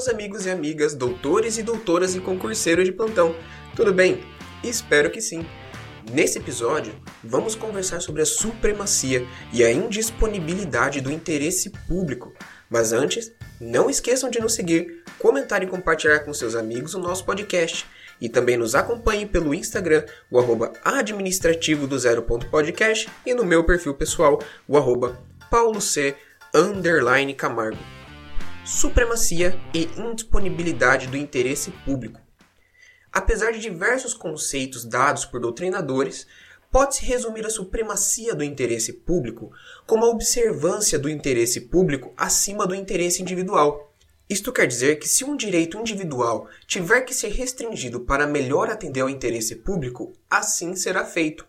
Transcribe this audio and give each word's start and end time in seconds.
meus 0.00 0.08
amigos 0.08 0.46
e 0.46 0.50
amigas, 0.50 0.94
doutores 0.94 1.58
e 1.58 1.62
doutoras 1.62 2.14
e 2.14 2.20
concurseiros 2.20 2.86
de 2.86 2.92
plantão. 2.92 3.36
Tudo 3.76 3.92
bem? 3.92 4.24
Espero 4.64 5.10
que 5.10 5.20
sim. 5.20 5.44
Nesse 6.10 6.38
episódio, 6.38 6.94
vamos 7.22 7.54
conversar 7.54 8.00
sobre 8.00 8.22
a 8.22 8.24
supremacia 8.24 9.26
e 9.52 9.62
a 9.62 9.70
indisponibilidade 9.70 11.02
do 11.02 11.12
interesse 11.12 11.68
público. 11.86 12.32
Mas 12.70 12.94
antes, 12.94 13.30
não 13.60 13.90
esqueçam 13.90 14.30
de 14.30 14.40
nos 14.40 14.54
seguir, 14.54 15.04
comentar 15.18 15.62
e 15.62 15.66
compartilhar 15.66 16.20
com 16.20 16.32
seus 16.32 16.54
amigos 16.54 16.94
o 16.94 16.98
nosso 16.98 17.26
podcast. 17.26 17.84
E 18.18 18.26
também 18.26 18.56
nos 18.56 18.74
acompanhem 18.74 19.26
pelo 19.26 19.52
Instagram, 19.52 20.06
o 20.30 20.38
arroba 20.38 20.72
administrativo 20.82 21.86
do 21.86 21.98
zero 21.98 22.22
ponto 22.22 22.48
podcast 22.48 23.06
e 23.26 23.34
no 23.34 23.44
meu 23.44 23.64
perfil 23.64 23.92
pessoal, 23.92 24.42
o 24.66 24.78
arroba 24.78 25.20
paulo 25.50 25.78
c 25.78 26.14
underline 26.54 27.34
camargo 27.34 27.99
supremacia 28.64 29.58
e 29.74 29.88
indisponibilidade 29.96 31.06
do 31.06 31.16
interesse 31.16 31.70
público. 31.84 32.20
Apesar 33.12 33.52
de 33.52 33.58
diversos 33.58 34.14
conceitos 34.14 34.84
dados 34.84 35.24
por 35.24 35.40
doutrinadores, 35.40 36.26
pode-se 36.70 37.04
resumir 37.04 37.44
a 37.44 37.50
supremacia 37.50 38.34
do 38.34 38.44
interesse 38.44 38.92
público 38.92 39.50
como 39.86 40.04
a 40.04 40.08
observância 40.08 40.98
do 40.98 41.08
interesse 41.08 41.62
público 41.62 42.12
acima 42.16 42.66
do 42.66 42.74
interesse 42.74 43.20
individual. 43.20 43.92
Isto 44.28 44.52
quer 44.52 44.66
dizer 44.66 45.00
que 45.00 45.08
se 45.08 45.24
um 45.24 45.36
direito 45.36 45.76
individual 45.76 46.48
tiver 46.66 47.00
que 47.00 47.12
ser 47.12 47.32
restringido 47.32 48.00
para 48.00 48.28
melhor 48.28 48.70
atender 48.70 49.00
ao 49.00 49.10
interesse 49.10 49.56
público, 49.56 50.12
assim 50.30 50.76
será 50.76 51.04
feito. 51.04 51.44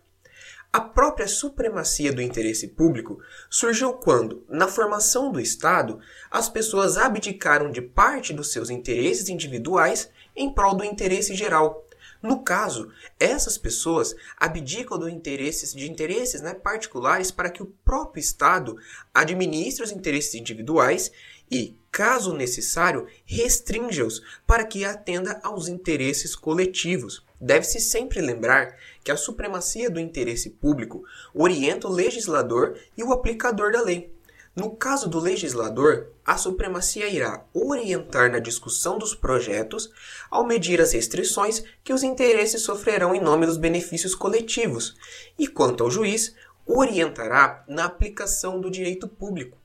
A 0.72 0.80
própria 0.80 1.28
supremacia 1.28 2.10
do 2.14 2.22
interesse 2.22 2.68
público 2.68 3.20
surgiu 3.50 3.92
quando, 3.92 4.42
na 4.48 4.66
formação 4.66 5.30
do 5.30 5.38
Estado, 5.38 6.00
as 6.30 6.48
pessoas 6.48 6.96
abdicaram 6.96 7.70
de 7.70 7.82
parte 7.82 8.32
dos 8.32 8.50
seus 8.50 8.70
interesses 8.70 9.28
individuais 9.28 10.08
em 10.34 10.50
prol 10.50 10.74
do 10.74 10.82
interesse 10.82 11.34
geral. 11.34 11.86
No 12.22 12.42
caso, 12.42 12.90
essas 13.20 13.58
pessoas 13.58 14.14
abdicam 14.38 14.98
do 14.98 15.10
interesses, 15.10 15.74
de 15.74 15.90
interesses 15.90 16.40
né, 16.40 16.54
particulares 16.54 17.30
para 17.30 17.50
que 17.50 17.62
o 17.62 17.74
próprio 17.84 18.20
Estado 18.20 18.78
administre 19.12 19.84
os 19.84 19.92
interesses 19.92 20.34
individuais 20.34 21.12
e, 21.50 21.76
caso 21.90 22.32
necessário, 22.32 23.06
restrinja-os 23.26 24.22
para 24.46 24.64
que 24.64 24.86
atenda 24.86 25.38
aos 25.42 25.68
interesses 25.68 26.34
coletivos. 26.34 27.22
Deve-se 27.44 27.80
sempre 27.80 28.20
lembrar 28.20 28.76
que 29.02 29.10
a 29.10 29.16
supremacia 29.16 29.90
do 29.90 29.98
interesse 29.98 30.48
público 30.48 31.02
orienta 31.34 31.88
o 31.88 31.92
legislador 31.92 32.78
e 32.96 33.02
o 33.02 33.12
aplicador 33.12 33.72
da 33.72 33.82
lei. 33.82 34.14
No 34.54 34.70
caso 34.76 35.08
do 35.08 35.18
legislador, 35.18 36.12
a 36.24 36.36
supremacia 36.36 37.08
irá 37.08 37.44
orientar 37.52 38.30
na 38.30 38.38
discussão 38.38 38.96
dos 38.96 39.12
projetos 39.12 39.90
ao 40.30 40.46
medir 40.46 40.80
as 40.80 40.92
restrições 40.92 41.64
que 41.82 41.92
os 41.92 42.04
interesses 42.04 42.62
sofrerão 42.62 43.12
em 43.12 43.20
nome 43.20 43.44
dos 43.44 43.56
benefícios 43.56 44.14
coletivos, 44.14 44.94
e 45.36 45.48
quanto 45.48 45.82
ao 45.82 45.90
juiz, 45.90 46.36
orientará 46.64 47.64
na 47.66 47.86
aplicação 47.86 48.60
do 48.60 48.70
direito 48.70 49.08
público. 49.08 49.58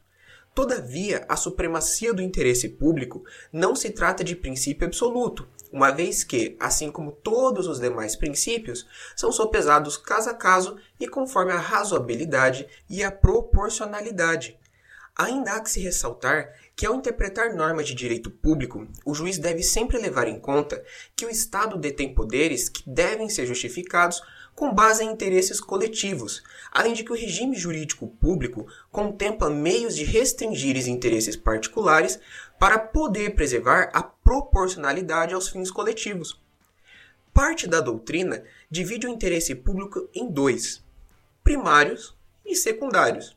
Todavia, 0.55 1.23
a 1.29 1.35
supremacia 1.35 2.11
do 2.11 2.23
interesse 2.23 2.67
público 2.69 3.23
não 3.53 3.75
se 3.75 3.91
trata 3.91 4.23
de 4.23 4.35
princípio 4.35 4.87
absoluto, 4.87 5.47
uma 5.71 5.91
vez 5.91 6.23
que, 6.23 6.55
assim 6.59 6.91
como 6.91 7.11
todos 7.11 7.67
os 7.67 7.79
demais 7.79 8.15
princípios, 8.15 8.85
são 9.15 9.31
sopesados 9.31 9.97
caso 9.97 10.29
a 10.29 10.33
caso 10.33 10.77
e 10.99 11.07
conforme 11.07 11.51
a 11.51 11.59
razoabilidade 11.59 12.67
e 12.89 13.03
a 13.03 13.11
proporcionalidade. 13.11 14.57
Ainda 15.15 15.53
há 15.53 15.59
que 15.59 15.71
se 15.71 15.79
ressaltar 15.79 16.53
que, 16.75 16.85
ao 16.85 16.93
interpretar 16.93 17.55
normas 17.55 17.87
de 17.87 17.95
direito 17.95 18.29
público, 18.29 18.87
o 19.03 19.15
juiz 19.15 19.39
deve 19.39 19.63
sempre 19.63 19.97
levar 19.97 20.27
em 20.27 20.39
conta 20.39 20.83
que 21.15 21.25
o 21.25 21.29
Estado 21.29 21.75
detém 21.75 22.13
poderes 22.13 22.69
que 22.69 22.87
devem 22.87 23.27
ser 23.27 23.47
justificados 23.47 24.21
com 24.57 24.73
base 24.73 25.03
em 25.03 25.11
interesses 25.11 25.61
coletivos, 25.61 26.41
além 26.71 26.91
de 26.91 27.03
que 27.03 27.11
o 27.11 27.15
regime 27.15 27.55
jurídico 27.55 28.07
público 28.07 28.65
contempla 28.91 29.51
meios 29.51 29.95
de 29.95 30.03
restringir 30.03 30.75
os 30.75 30.87
interesses 30.87 31.35
particulares 31.35 32.19
para 32.57 32.79
poder 32.79 33.35
preservar 33.35 33.91
a 33.93 34.01
proporcionalidade 34.01 35.35
aos 35.35 35.47
fins 35.47 35.69
coletivos. 35.69 36.41
Parte 37.31 37.67
da 37.67 37.79
doutrina 37.79 38.43
divide 38.67 39.05
o 39.05 39.11
interesse 39.11 39.53
público 39.53 40.09
em 40.11 40.27
dois: 40.27 40.83
primários 41.43 42.17
e 42.43 42.55
secundários. 42.55 43.36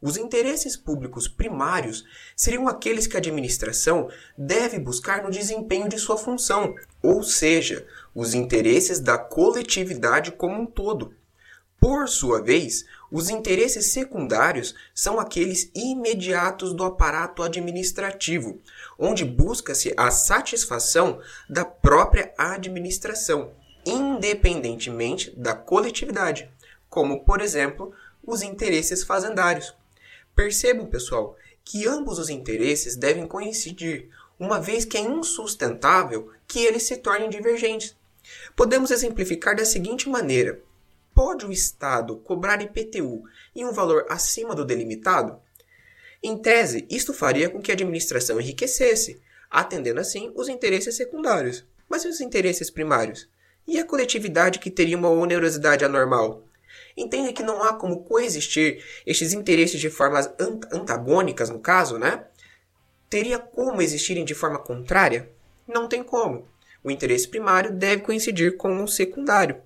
Os 0.00 0.16
interesses 0.16 0.76
públicos 0.76 1.26
primários 1.26 2.04
seriam 2.36 2.68
aqueles 2.68 3.08
que 3.08 3.16
a 3.16 3.18
administração 3.18 4.08
deve 4.36 4.78
buscar 4.78 5.24
no 5.24 5.30
desempenho 5.30 5.88
de 5.88 5.98
sua 5.98 6.16
função, 6.16 6.76
ou 7.02 7.22
seja, 7.24 7.84
os 8.14 8.32
interesses 8.32 9.00
da 9.00 9.18
coletividade 9.18 10.30
como 10.30 10.62
um 10.62 10.66
todo. 10.66 11.14
Por 11.80 12.08
sua 12.08 12.40
vez, 12.40 12.84
os 13.10 13.28
interesses 13.28 13.92
secundários 13.92 14.74
são 14.94 15.18
aqueles 15.18 15.70
imediatos 15.74 16.72
do 16.72 16.84
aparato 16.84 17.42
administrativo, 17.42 18.60
onde 18.96 19.24
busca-se 19.24 19.94
a 19.96 20.12
satisfação 20.12 21.20
da 21.48 21.64
própria 21.64 22.32
administração, 22.38 23.52
independentemente 23.84 25.30
da 25.36 25.54
coletividade, 25.54 26.50
como, 26.88 27.24
por 27.24 27.40
exemplo, 27.40 27.92
os 28.24 28.42
interesses 28.42 29.04
fazendários. 29.04 29.77
Percebam, 30.38 30.86
pessoal, 30.86 31.36
que 31.64 31.84
ambos 31.88 32.16
os 32.16 32.30
interesses 32.30 32.94
devem 32.94 33.26
coincidir, 33.26 34.08
uma 34.38 34.60
vez 34.60 34.84
que 34.84 34.96
é 34.96 35.00
insustentável 35.00 36.30
que 36.46 36.60
eles 36.60 36.84
se 36.84 36.96
tornem 36.98 37.28
divergentes. 37.28 37.96
Podemos 38.54 38.92
exemplificar 38.92 39.56
da 39.56 39.64
seguinte 39.64 40.08
maneira: 40.08 40.62
pode 41.12 41.44
o 41.44 41.50
Estado 41.50 42.18
cobrar 42.18 42.62
IPTU 42.62 43.24
em 43.52 43.64
um 43.64 43.72
valor 43.72 44.06
acima 44.08 44.54
do 44.54 44.64
delimitado? 44.64 45.40
Em 46.22 46.38
tese, 46.38 46.86
isto 46.88 47.12
faria 47.12 47.50
com 47.50 47.60
que 47.60 47.72
a 47.72 47.74
administração 47.74 48.40
enriquecesse, 48.40 49.20
atendendo 49.50 49.98
assim 49.98 50.30
os 50.36 50.48
interesses 50.48 50.94
secundários. 50.94 51.66
Mas 51.88 52.04
e 52.04 52.08
os 52.08 52.20
interesses 52.20 52.70
primários? 52.70 53.28
E 53.66 53.76
a 53.76 53.84
coletividade 53.84 54.60
que 54.60 54.70
teria 54.70 54.96
uma 54.96 55.10
onerosidade 55.10 55.84
anormal? 55.84 56.47
Entende 56.98 57.32
que 57.32 57.42
não 57.42 57.62
há 57.62 57.74
como 57.74 58.04
coexistir 58.04 58.84
estes 59.06 59.32
interesses 59.32 59.80
de 59.80 59.88
formas 59.88 60.30
antagônicas, 60.72 61.48
no 61.48 61.60
caso, 61.60 61.98
né? 61.98 62.24
Teria 63.08 63.38
como 63.38 63.80
existirem 63.80 64.24
de 64.24 64.34
forma 64.34 64.58
contrária? 64.58 65.30
Não 65.66 65.88
tem 65.88 66.02
como 66.02 66.46
o 66.82 66.90
interesse 66.90 67.28
primário 67.28 67.72
deve 67.72 68.02
coincidir 68.02 68.56
com 68.56 68.82
o 68.82 68.88
secundário. 68.88 69.60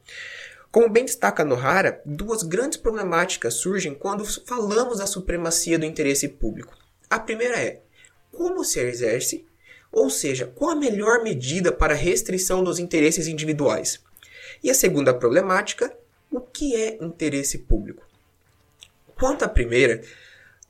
Como 0.71 0.89
bem 0.89 1.05
destaca 1.05 1.45
Nohara, 1.45 2.01
duas 2.05 2.43
grandes 2.43 2.79
problemáticas 2.79 3.55
surgem 3.55 3.95
quando 3.95 4.25
falamos 4.47 4.99
da 4.99 5.07
supremacia 5.07 5.79
do 5.79 5.85
interesse 5.85 6.29
público. 6.29 6.75
A 7.11 7.19
primeira 7.19 7.57
é 7.57 7.83
como 8.31 8.65
se 8.65 8.81
exerce, 8.81 9.47
ou 9.91 10.09
seja, 10.09 10.47
qual 10.47 10.71
a 10.71 10.77
melhor 10.77 11.23
medida 11.23 11.71
para 11.71 11.93
a 11.93 11.97
restrição 11.97 12.65
dos 12.65 12.79
interesses 12.79 13.27
individuais. 13.27 14.03
E 14.65 14.71
a 14.71 14.75
segunda 14.75 15.13
problemática, 15.13 15.95
o 16.33 16.41
que 16.41 16.75
é 16.75 17.05
interesse 17.05 17.59
público? 17.59 18.03
Quanto 19.15 19.45
à 19.45 19.49
primeira, 19.49 20.03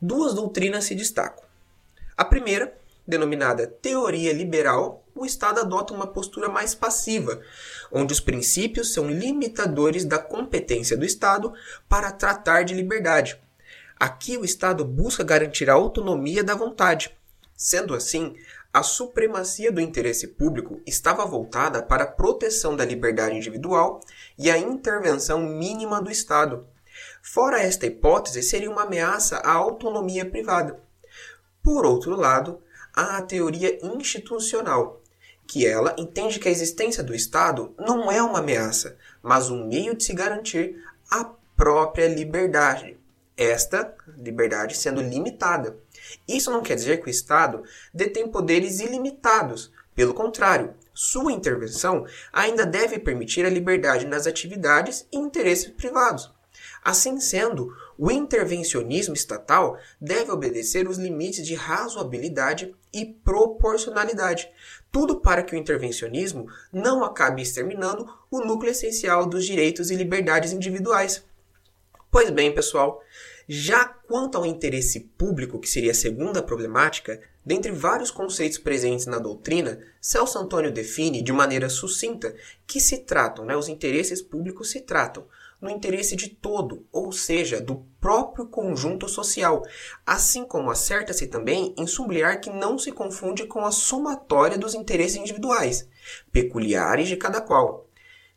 duas 0.00 0.34
doutrinas 0.34 0.84
se 0.84 0.94
destacam. 0.94 1.44
A 2.16 2.24
primeira, 2.24 2.76
denominada 3.06 3.66
teoria 3.66 4.32
liberal, 4.32 5.04
o 5.14 5.24
Estado 5.24 5.60
adota 5.60 5.94
uma 5.94 6.06
postura 6.06 6.48
mais 6.48 6.74
passiva, 6.74 7.40
onde 7.90 8.12
os 8.12 8.20
princípios 8.20 8.92
são 8.92 9.08
limitadores 9.08 10.04
da 10.04 10.18
competência 10.18 10.96
do 10.96 11.04
Estado 11.04 11.52
para 11.88 12.10
tratar 12.10 12.64
de 12.64 12.74
liberdade. 12.74 13.40
Aqui 13.98 14.36
o 14.36 14.44
Estado 14.44 14.84
busca 14.84 15.22
garantir 15.22 15.70
a 15.70 15.74
autonomia 15.74 16.42
da 16.42 16.56
vontade. 16.56 17.16
Sendo 17.56 17.94
assim, 17.94 18.34
a 18.72 18.82
supremacia 18.82 19.70
do 19.70 19.80
interesse 19.80 20.28
público 20.28 20.80
estava 20.86 21.26
voltada 21.26 21.82
para 21.82 22.04
a 22.04 22.10
proteção 22.10 22.74
da 22.74 22.84
liberdade 22.84 23.36
individual 23.36 24.00
e 24.38 24.50
a 24.50 24.56
intervenção 24.56 25.40
mínima 25.40 26.00
do 26.00 26.10
Estado. 26.10 26.66
Fora 27.22 27.60
esta 27.60 27.84
hipótese, 27.84 28.42
seria 28.42 28.70
uma 28.70 28.84
ameaça 28.84 29.36
à 29.38 29.52
autonomia 29.52 30.24
privada. 30.24 30.80
Por 31.62 31.84
outro 31.84 32.16
lado, 32.16 32.62
há 32.94 33.18
a 33.18 33.22
teoria 33.22 33.78
institucional, 33.84 35.02
que 35.46 35.66
ela 35.66 35.94
entende 35.98 36.38
que 36.38 36.48
a 36.48 36.50
existência 36.50 37.02
do 37.02 37.14
Estado 37.14 37.74
não 37.78 38.10
é 38.10 38.22
uma 38.22 38.38
ameaça, 38.38 38.96
mas 39.22 39.50
um 39.50 39.66
meio 39.68 39.94
de 39.94 40.02
se 40.02 40.14
garantir 40.14 40.82
a 41.10 41.24
própria 41.56 42.08
liberdade. 42.08 42.98
Esta 43.42 43.92
liberdade 44.16 44.76
sendo 44.76 45.02
limitada. 45.02 45.76
Isso 46.28 46.48
não 46.48 46.62
quer 46.62 46.76
dizer 46.76 47.00
que 47.00 47.08
o 47.08 47.10
Estado 47.10 47.64
detém 47.92 48.28
poderes 48.28 48.78
ilimitados. 48.78 49.72
Pelo 49.96 50.14
contrário, 50.14 50.74
sua 50.94 51.32
intervenção 51.32 52.06
ainda 52.32 52.64
deve 52.64 53.00
permitir 53.00 53.44
a 53.44 53.50
liberdade 53.50 54.06
nas 54.06 54.28
atividades 54.28 55.08
e 55.10 55.16
interesses 55.16 55.72
privados. 55.72 56.32
Assim 56.84 57.18
sendo, 57.18 57.76
o 57.98 58.12
intervencionismo 58.12 59.14
estatal 59.14 59.76
deve 60.00 60.30
obedecer 60.30 60.88
os 60.88 60.96
limites 60.96 61.44
de 61.44 61.56
razoabilidade 61.56 62.72
e 62.94 63.06
proporcionalidade, 63.06 64.48
tudo 64.92 65.20
para 65.20 65.42
que 65.42 65.56
o 65.56 65.58
intervencionismo 65.58 66.46
não 66.72 67.02
acabe 67.02 67.42
exterminando 67.42 68.08
o 68.30 68.38
núcleo 68.38 68.70
essencial 68.70 69.26
dos 69.26 69.44
direitos 69.44 69.90
e 69.90 69.96
liberdades 69.96 70.52
individuais. 70.52 71.24
Pois 72.12 72.28
bem, 72.28 72.54
pessoal, 72.54 73.02
já 73.48 73.84
quanto 73.84 74.38
ao 74.38 74.46
interesse 74.46 75.00
público, 75.00 75.58
que 75.58 75.68
seria 75.68 75.92
a 75.92 75.94
segunda 75.94 76.42
problemática, 76.42 77.20
dentre 77.44 77.72
vários 77.72 78.10
conceitos 78.10 78.58
presentes 78.58 79.06
na 79.06 79.18
doutrina, 79.18 79.80
Celso 80.00 80.38
Antônio 80.38 80.72
define 80.72 81.22
de 81.22 81.32
maneira 81.32 81.68
sucinta 81.68 82.34
que 82.66 82.80
se 82.80 82.98
tratam, 82.98 83.44
né, 83.44 83.56
os 83.56 83.68
interesses 83.68 84.22
públicos 84.22 84.70
se 84.70 84.80
tratam 84.80 85.26
no 85.62 85.70
interesse 85.70 86.16
de 86.16 86.28
todo, 86.28 86.84
ou 86.90 87.12
seja, 87.12 87.60
do 87.60 87.86
próprio 88.00 88.46
conjunto 88.46 89.08
social, 89.08 89.62
assim 90.04 90.44
como 90.44 90.72
acerta-se 90.72 91.28
também 91.28 91.72
em 91.78 91.86
sublinhar 91.86 92.40
que 92.40 92.50
não 92.50 92.76
se 92.76 92.90
confunde 92.90 93.46
com 93.46 93.64
a 93.64 93.70
somatória 93.70 94.58
dos 94.58 94.74
interesses 94.74 95.16
individuais, 95.16 95.88
peculiares 96.32 97.06
de 97.06 97.16
cada 97.16 97.40
qual. 97.40 97.88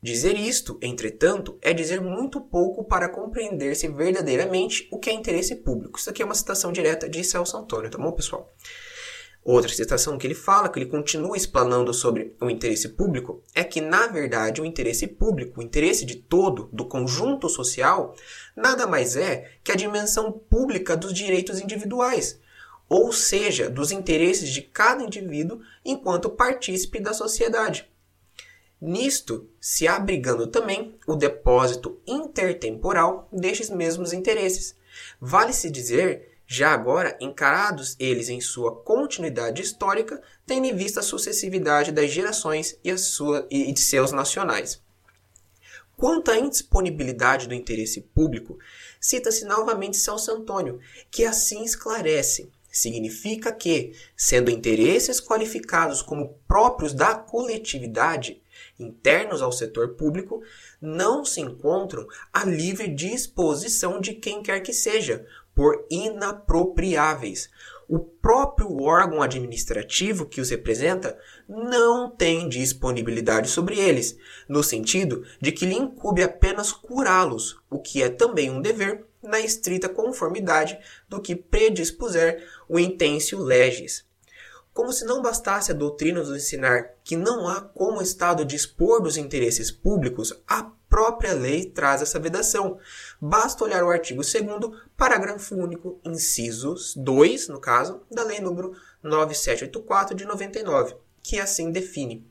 Dizer 0.06 0.38
isto, 0.38 0.78
entretanto, 0.84 1.58
é 1.64 1.74
dizer 1.74 2.00
muito 2.00 2.40
pouco 2.40 2.84
para 2.84 3.10
compreender-se 3.10 3.88
verdadeiramente 3.88 4.88
o 4.92 5.00
que 5.00 5.10
é 5.10 5.14
interesse 5.14 5.56
público. 5.56 5.98
Isso 5.98 6.12
aqui 6.12 6.22
é 6.22 6.26
uma 6.26 6.36
citação 6.36 6.72
direta 6.72 7.10
de 7.10 7.24
Celso 7.24 7.58
Antônio, 7.58 7.90
tá 7.90 7.98
bom, 7.98 8.12
pessoal? 8.12 8.54
Outra 9.44 9.74
citação 9.74 10.16
que 10.16 10.28
ele 10.28 10.36
fala, 10.36 10.70
que 10.70 10.78
ele 10.78 10.86
continua 10.92 11.36
explanando 11.36 11.92
sobre 11.92 12.36
o 12.40 12.52
interesse 12.52 12.90
público, 12.90 13.42
é 13.56 13.64
que, 13.64 13.82
na 13.82 14.06
verdade, 14.06 14.62
o 14.62 14.66
interesse 14.66 15.08
público, 15.08 15.60
o 15.60 15.64
interesse 15.64 16.06
de 16.06 16.18
todo, 16.18 16.70
do 16.72 16.88
conjunto 16.88 17.50
social, 17.50 18.16
nada 18.56 18.86
mais 18.86 19.16
é 19.16 19.58
que 19.64 19.72
a 19.72 19.76
dimensão 19.76 20.32
pública 20.32 20.96
dos 20.96 21.16
direitos 21.16 21.60
individuais, 21.60 22.40
ou 22.88 23.12
seja, 23.12 23.72
dos 23.72 23.92
interesses 23.92 24.52
de 24.52 24.62
cada 24.62 25.04
indivíduo 25.04 25.62
enquanto 25.84 26.30
partícipe 26.30 27.00
da 27.00 27.12
sociedade. 27.12 27.90
Nisto 28.86 29.50
se 29.60 29.88
abrigando 29.88 30.46
também 30.46 30.96
o 31.08 31.16
depósito 31.16 32.00
intertemporal 32.06 33.28
destes 33.34 33.72
mesmos 33.72 34.14
interesses. 34.14 34.76
Vale-se 35.20 35.72
dizer, 35.72 36.38
já 36.46 36.72
agora, 36.72 37.18
encarados 37.20 37.96
eles 37.98 38.30
em 38.30 38.40
sua 38.40 38.76
continuidade 38.76 39.60
histórica, 39.60 40.22
tendo 40.46 40.68
em 40.68 40.76
vista 40.76 41.00
a 41.00 41.04
sucessividade 41.04 41.92
das 41.92 42.12
gerações 42.12 42.78
e, 42.84 42.96
sua, 42.96 43.48
e 43.50 43.72
de 43.72 43.80
seus 43.80 44.12
nacionais. 44.12 44.80
Quanto 45.98 46.30
à 46.30 46.38
indisponibilidade 46.38 47.48
do 47.48 47.56
interesse 47.56 48.02
público, 48.02 48.60
cita-se 49.02 49.46
novamente 49.46 49.98
Celso 49.98 50.32
Antônio, 50.32 50.80
que 51.10 51.26
assim 51.26 51.64
esclarece. 51.64 52.52
Significa 52.70 53.52
que, 53.52 53.94
sendo 54.16 54.52
interesses 54.52 55.20
qualificados 55.20 56.04
como 56.04 56.38
próprios 56.48 56.94
da 56.94 57.16
coletividade, 57.16 58.44
internos 58.80 59.42
ao 59.42 59.52
setor 59.52 59.96
público 59.96 60.42
não 60.82 61.24
se 61.24 61.42
encontram 61.42 62.08
à 62.32 62.44
livre 62.44 62.88
disposição 62.88 64.00
de 64.00 64.14
quem 64.14 64.44
quer 64.44 64.60
que 64.60 64.74
seja, 64.74 65.26
por 65.54 65.86
inapropriáveis. 65.90 67.50
O 67.88 68.00
próprio 68.00 68.82
órgão 68.82 69.22
administrativo 69.22 70.26
que 70.26 70.42
os 70.42 70.50
representa 70.50 71.18
não 71.48 72.10
tem 72.10 72.50
disponibilidade 72.50 73.48
sobre 73.48 73.80
eles, 73.80 74.18
no 74.50 74.64
sentido 74.64 75.24
de 75.40 75.52
que 75.52 75.66
lhe 75.66 75.76
incube 75.76 76.24
apenas 76.24 76.72
curá-los, 76.72 77.58
o 77.70 77.80
que 77.80 78.02
é 78.02 78.10
também 78.10 78.50
um 78.50 78.60
dever 78.60 79.06
na 79.22 79.40
estrita 79.40 79.88
conformidade 79.88 80.78
do 81.08 81.22
que 81.22 81.36
predispuser 81.36 82.48
o 82.68 82.80
intensio 82.80 83.40
legis. 83.40 84.06
Como 84.76 84.92
se 84.92 85.06
não 85.06 85.22
bastasse 85.22 85.72
a 85.72 85.74
doutrina 85.74 86.20
nos 86.20 86.36
ensinar 86.36 86.96
que 87.02 87.16
não 87.16 87.48
há 87.48 87.62
como 87.62 88.00
o 88.00 88.04
Estado 88.04 88.44
dispor 88.44 89.02
dos 89.02 89.16
interesses 89.16 89.72
públicos, 89.72 90.34
a 90.46 90.64
própria 90.90 91.32
lei 91.32 91.66
traz 91.66 92.02
essa 92.02 92.20
vedação. 92.20 92.78
Basta 93.20 93.64
olhar 93.64 93.86
o 93.86 93.90
artigo 93.90 94.22
2 94.22 94.36
parágrafo 94.98 95.56
único, 95.56 95.98
incisos 96.04 96.94
2, 96.94 97.48
no 97.48 97.58
caso, 97.58 98.02
da 98.12 98.22
Lei 98.24 98.42
número 98.42 98.76
9784 99.02 100.14
de 100.14 100.26
99, 100.26 100.98
que 101.24 101.40
assim 101.40 101.72
define: 101.72 102.30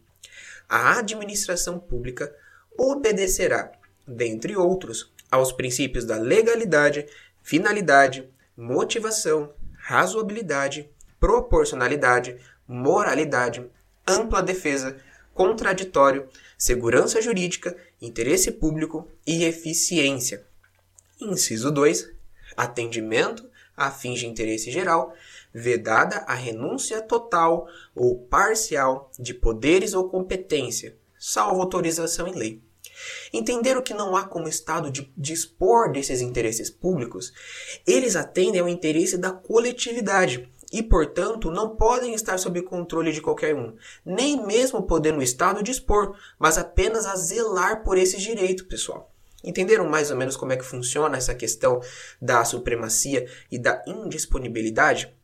a 0.68 0.98
administração 0.98 1.78
pública 1.78 2.30
obedecerá, 2.76 3.72
dentre 4.06 4.54
outros, 4.54 5.10
aos 5.30 5.50
princípios 5.50 6.04
da 6.04 6.18
legalidade, 6.18 7.06
finalidade, 7.42 8.30
motivação, 8.54 9.54
razoabilidade, 9.78 10.93
proporcionalidade, 11.24 12.36
moralidade, 12.68 13.66
ampla 14.06 14.42
defesa, 14.42 14.98
contraditório, 15.32 16.28
segurança 16.58 17.22
jurídica, 17.22 17.74
interesse 17.98 18.52
público 18.52 19.08
e 19.26 19.42
eficiência. 19.42 20.44
Inciso 21.18 21.70
2. 21.70 22.10
Atendimento 22.54 23.48
a 23.74 23.90
fins 23.90 24.20
de 24.20 24.26
interesse 24.26 24.70
geral, 24.70 25.14
vedada 25.50 26.18
a 26.26 26.34
renúncia 26.34 27.00
total 27.00 27.66
ou 27.94 28.18
parcial 28.26 29.10
de 29.18 29.32
poderes 29.32 29.94
ou 29.94 30.10
competência, 30.10 30.94
salvo 31.18 31.62
autorização 31.62 32.28
em 32.28 32.34
lei. 32.34 32.62
Entender 33.32 33.76
o 33.76 33.82
que 33.82 33.94
não 33.94 34.14
há 34.14 34.24
como 34.24 34.48
Estado 34.48 34.90
de 34.90 35.10
dispor 35.16 35.90
desses 35.90 36.20
interesses 36.20 36.70
públicos, 36.70 37.32
eles 37.86 38.14
atendem 38.14 38.60
ao 38.60 38.68
interesse 38.68 39.18
da 39.18 39.32
coletividade, 39.32 40.48
e, 40.74 40.82
portanto, 40.82 41.52
não 41.52 41.76
podem 41.76 42.14
estar 42.14 42.36
sob 42.36 42.60
controle 42.62 43.12
de 43.12 43.20
qualquer 43.20 43.54
um, 43.54 43.76
nem 44.04 44.44
mesmo 44.44 44.82
podendo 44.82 45.20
o 45.20 45.22
Estado 45.22 45.62
dispor, 45.62 46.16
mas 46.36 46.58
apenas 46.58 47.06
a 47.06 47.14
zelar 47.14 47.84
por 47.84 47.96
esse 47.96 48.16
direito, 48.16 48.66
pessoal. 48.66 49.14
Entenderam 49.44 49.88
mais 49.88 50.10
ou 50.10 50.16
menos 50.16 50.36
como 50.36 50.50
é 50.50 50.56
que 50.56 50.64
funciona 50.64 51.16
essa 51.16 51.32
questão 51.32 51.80
da 52.20 52.44
supremacia 52.44 53.24
e 53.52 53.56
da 53.56 53.84
indisponibilidade? 53.86 55.14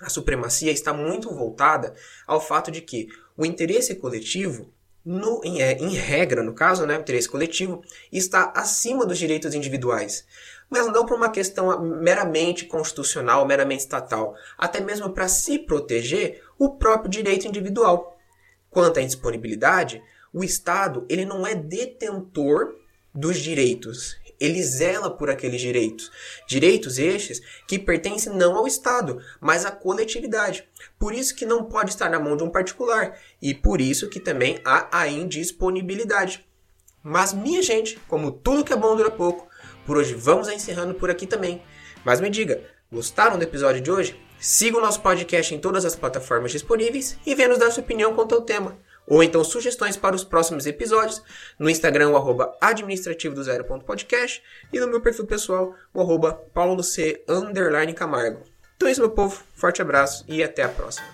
A 0.00 0.08
supremacia 0.08 0.72
está 0.72 0.94
muito 0.94 1.28
voltada 1.28 1.92
ao 2.26 2.40
fato 2.40 2.70
de 2.70 2.80
que 2.80 3.08
o 3.36 3.44
interesse 3.44 3.96
coletivo, 3.96 4.72
no, 5.06 5.40
em, 5.44 5.62
é, 5.62 5.78
em 5.78 5.94
regra, 5.94 6.42
no 6.42 6.52
caso, 6.52 6.84
né, 6.84 6.98
o 6.98 7.00
interesse 7.00 7.28
coletivo, 7.28 7.82
está 8.12 8.52
acima 8.54 9.06
dos 9.06 9.16
direitos 9.16 9.54
individuais 9.54 10.26
mas 10.68 10.86
não 10.86 11.06
por 11.06 11.16
uma 11.16 11.30
questão 11.30 11.80
meramente 11.80 12.64
constitucional, 12.64 13.46
meramente 13.46 13.82
estatal, 13.82 14.34
até 14.58 14.80
mesmo 14.80 15.10
para 15.10 15.28
se 15.28 15.58
proteger 15.58 16.42
o 16.58 16.70
próprio 16.70 17.10
direito 17.10 17.46
individual. 17.46 18.18
Quanto 18.68 18.98
à 18.98 19.02
indisponibilidade, 19.02 20.02
o 20.32 20.42
Estado 20.42 21.06
ele 21.08 21.24
não 21.24 21.46
é 21.46 21.54
detentor 21.54 22.74
dos 23.14 23.38
direitos, 23.38 24.16
ele 24.40 24.62
zela 24.62 25.10
por 25.10 25.30
aqueles 25.30 25.60
direitos. 25.60 26.10
Direitos 26.46 26.98
estes 26.98 27.40
que 27.66 27.78
pertencem 27.78 28.34
não 28.34 28.56
ao 28.56 28.66
Estado, 28.66 29.20
mas 29.40 29.64
à 29.64 29.70
coletividade. 29.70 30.68
Por 30.98 31.14
isso 31.14 31.34
que 31.34 31.46
não 31.46 31.64
pode 31.64 31.90
estar 31.90 32.10
na 32.10 32.20
mão 32.20 32.36
de 32.36 32.44
um 32.44 32.50
particular 32.50 33.18
e 33.40 33.54
por 33.54 33.80
isso 33.80 34.08
que 34.08 34.20
também 34.20 34.60
há 34.64 34.88
a 35.00 35.08
indisponibilidade. 35.08 36.46
Mas 37.02 37.32
minha 37.32 37.62
gente, 37.62 37.98
como 38.08 38.32
tudo 38.32 38.64
que 38.64 38.72
é 38.72 38.76
bom 38.76 38.96
dura 38.96 39.10
pouco, 39.10 39.48
por 39.86 39.96
hoje 39.96 40.14
vamos 40.14 40.48
encerrando 40.48 40.94
por 40.94 41.08
aqui 41.08 41.26
também. 41.26 41.62
Mas 42.04 42.20
me 42.20 42.28
diga, 42.28 42.62
gostaram 42.90 43.38
do 43.38 43.44
episódio 43.44 43.80
de 43.80 43.90
hoje? 43.90 44.20
Siga 44.38 44.76
o 44.76 44.80
nosso 44.80 45.00
podcast 45.00 45.54
em 45.54 45.58
todas 45.58 45.84
as 45.84 45.96
plataformas 45.96 46.52
disponíveis 46.52 47.16
e 47.24 47.34
venha 47.34 47.48
nos 47.48 47.58
dar 47.58 47.70
sua 47.70 47.82
opinião 47.82 48.14
quanto 48.14 48.34
ao 48.34 48.42
tema. 48.42 48.76
Ou 49.06 49.22
então 49.22 49.44
sugestões 49.44 49.96
para 49.96 50.16
os 50.16 50.24
próximos 50.24 50.66
episódios 50.66 51.22
no 51.58 51.70
Instagram, 51.70 52.10
o 52.10 52.16
arroba 52.16 52.56
administrativo 52.60 53.34
do 53.34 53.42
e 54.72 54.80
no 54.80 54.88
meu 54.88 55.00
perfil 55.00 55.26
pessoal, 55.26 55.74
o 55.94 56.00
arroba 56.00 56.32
pauloc, 56.32 56.86
underline 57.28 57.92
Camargo. 57.94 58.42
Então 58.76 58.88
é 58.88 58.92
isso, 58.92 59.00
meu 59.00 59.10
povo. 59.10 59.42
Forte 59.54 59.80
abraço 59.80 60.24
e 60.28 60.42
até 60.42 60.62
a 60.62 60.68
próxima. 60.68 61.06